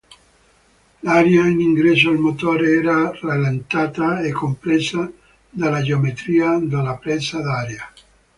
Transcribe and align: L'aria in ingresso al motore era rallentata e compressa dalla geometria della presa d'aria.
L'aria 1.01 1.45
in 1.47 1.59
ingresso 1.59 2.09
al 2.09 2.17
motore 2.17 2.71
era 2.71 3.11
rallentata 3.13 4.21
e 4.23 4.31
compressa 4.31 5.07
dalla 5.47 5.83
geometria 5.83 6.57
della 6.57 6.97
presa 6.97 7.39
d'aria. 7.39 7.83